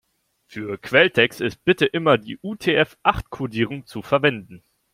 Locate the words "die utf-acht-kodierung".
2.17-3.85